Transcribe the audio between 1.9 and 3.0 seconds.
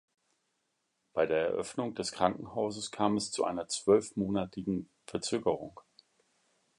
des Krankenhauses